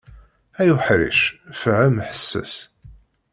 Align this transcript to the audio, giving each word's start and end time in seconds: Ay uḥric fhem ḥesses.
Ay 0.59 0.69
uḥric 0.75 1.19
fhem 1.59 1.95
ḥesses. 2.07 2.53